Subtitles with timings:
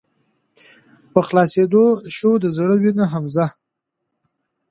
[1.13, 3.45] په خلاصيدو شــوه د زړه وينه حمزه